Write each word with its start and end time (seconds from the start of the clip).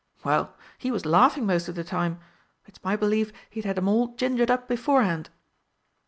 "Well, 0.23 0.55
he 0.79 0.89
was 0.89 1.05
laughing 1.05 1.45
most 1.45 1.67
of 1.67 1.75
the 1.75 1.83
time; 1.83 2.19
it's 2.65 2.83
my 2.83 2.95
belief 2.95 3.31
he'd 3.51 3.65
had 3.65 3.77
'em 3.77 3.87
all 3.87 4.07
gingered 4.15 4.49
up 4.49 4.67
beforehand." 4.67 5.29